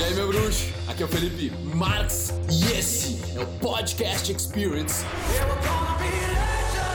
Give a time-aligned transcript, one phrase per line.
[0.00, 0.66] E aí, meu bruxo?
[0.88, 5.04] Aqui é o Felipe Marx e esse é o Podcast Experience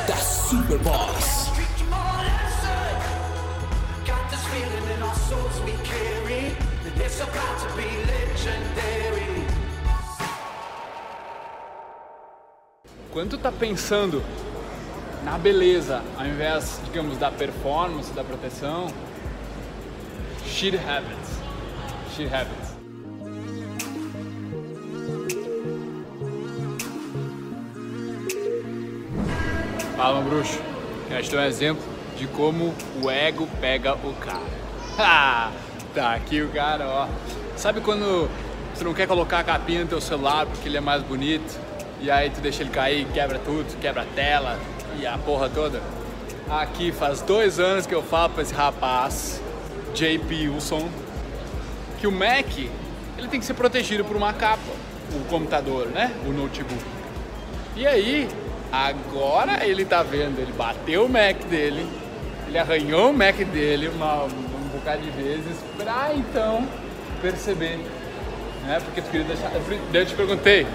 [0.08, 1.52] da Superboss.
[13.12, 14.24] Quando tá pensando
[15.24, 18.88] na beleza, ao invés, digamos, da performance, da proteção,
[20.48, 21.30] shit happens.
[22.16, 22.65] Shit happens.
[30.05, 30.62] Fala, bruxo.
[31.08, 31.84] Quero te dar um exemplo
[32.16, 35.52] de como o ego pega o cara.
[35.95, 37.08] Tá aqui o cara, ó.
[37.58, 38.30] Sabe quando
[38.78, 41.59] tu não quer colocar a capinha no teu celular porque ele é mais bonito?
[42.00, 44.59] E aí tu deixa ele cair, quebra tudo, quebra a tela
[45.00, 45.81] e a porra toda?
[46.48, 49.42] Aqui faz dois anos que eu falo pra esse rapaz,
[49.95, 50.88] JP Wilson,
[51.98, 52.56] que o Mac
[53.17, 54.62] ele tem que ser protegido por uma capa,
[55.16, 56.14] o computador, né?
[56.28, 56.86] O notebook.
[57.76, 58.30] E aí,
[58.76, 61.88] agora ele tá vendo, ele bateu o Mac dele,
[62.48, 66.67] ele arranhou o Mac dele uma, um bocado de vezes pra então
[67.22, 67.80] perceber,
[68.66, 68.80] né?
[68.84, 69.50] Porque tu queria deixar.
[69.92, 70.67] Daí eu te perguntei,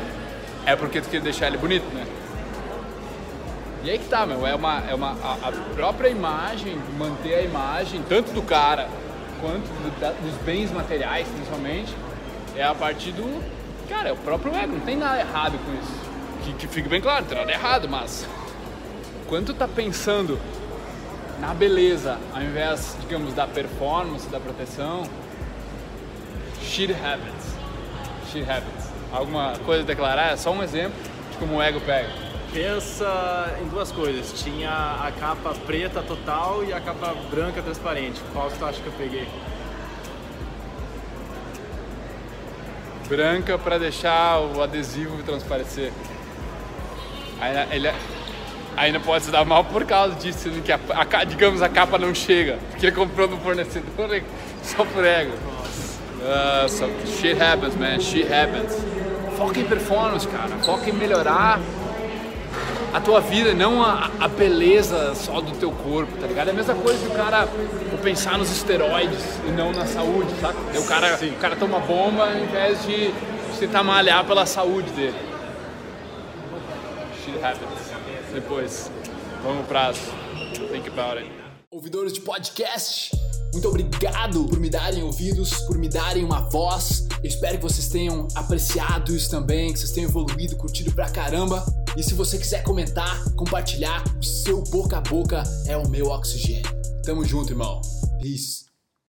[0.64, 2.06] é porque tu queria deixar ele bonito, né?
[3.82, 7.42] E aí que tá, meu, é uma, é uma a, a própria imagem, manter a
[7.42, 8.88] imagem, tanto do cara
[9.40, 11.94] quanto do, da, dos bens materiais, principalmente,
[12.56, 13.42] é a partir do.
[13.88, 16.09] Cara, é o próprio ego, não tem nada errado com isso.
[16.44, 18.26] Que, que fique bem claro, não tem nada errado, mas.
[19.28, 20.38] Quando tu tá pensando
[21.40, 25.04] na beleza, ao invés, digamos, da performance, da proteção,
[26.62, 27.56] shit happens.
[28.30, 28.90] Shit happens.
[29.12, 30.32] Alguma coisa a declarar?
[30.32, 30.98] É só um exemplo
[31.32, 32.08] de como o ego pega.
[32.52, 34.32] Pensa em duas coisas.
[34.42, 38.20] Tinha a capa preta total e a capa branca transparente.
[38.32, 39.28] Qual que tu acha que eu peguei?
[43.08, 45.92] Branca para deixar o adesivo transparecer.
[47.40, 47.90] Ainda, ele,
[48.76, 52.14] ainda pode se dar mal por causa disso, que a, a, digamos a capa não
[52.14, 54.22] chega, porque ele comprou no fornecedor
[54.62, 55.32] só por ego.
[56.20, 56.86] Uh, so,
[57.18, 57.98] shit happens, man.
[57.98, 58.76] Shit happens.
[59.38, 60.50] Foca em performance, cara.
[60.62, 61.58] Foca em melhorar
[62.92, 66.48] a tua vida, não a, a, beleza só do teu corpo, tá ligado?
[66.48, 67.48] É a mesma coisa que o cara
[68.02, 70.56] pensar nos esteroides e não na saúde, sabe?
[70.76, 73.12] O cara, o cara toma bomba ao invés de
[73.58, 75.29] tentar malhar pela saúde dele.
[77.30, 78.32] Shit happens.
[78.32, 78.90] Depois,
[79.42, 81.30] vamos pra think about it.
[81.70, 83.16] Ouvidores de podcast,
[83.52, 87.06] muito obrigado por me darem ouvidos, por me darem uma voz.
[87.22, 91.64] Eu espero que vocês tenham apreciado isso também, que vocês tenham evoluído, curtido pra caramba.
[91.96, 96.68] E se você quiser comentar, compartilhar, o seu boca a boca é o meu oxigênio.
[97.04, 97.80] Tamo junto, irmão.
[98.20, 98.69] Peace.